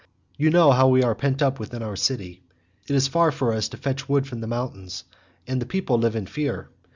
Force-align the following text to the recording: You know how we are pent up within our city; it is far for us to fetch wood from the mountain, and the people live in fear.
You 0.35 0.49
know 0.49 0.71
how 0.71 0.87
we 0.87 1.03
are 1.03 1.13
pent 1.13 1.43
up 1.43 1.59
within 1.59 1.83
our 1.83 1.95
city; 1.95 2.41
it 2.87 2.95
is 2.95 3.07
far 3.07 3.31
for 3.31 3.53
us 3.53 3.69
to 3.69 3.77
fetch 3.77 4.09
wood 4.09 4.25
from 4.25 4.41
the 4.41 4.47
mountain, 4.47 4.89
and 5.45 5.61
the 5.61 5.67
people 5.67 5.99
live 5.99 6.15
in 6.15 6.25
fear. 6.25 6.69